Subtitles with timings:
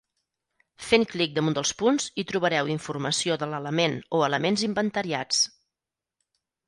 [0.85, 5.45] Fent clic damunt dels punts hi trobareu informació de l'element o elements inventariats.